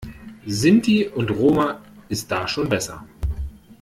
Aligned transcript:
Sinti 0.47 1.07
und 1.09 1.29
Roma 1.29 1.79
ist 2.09 2.31
da 2.31 2.47
schon 2.47 2.67
besser. 2.67 3.05